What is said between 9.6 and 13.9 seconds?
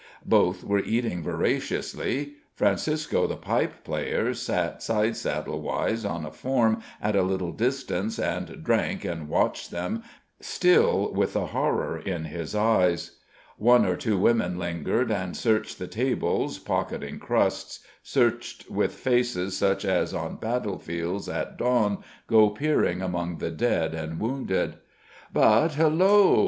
them, still with the horror in his eyes. One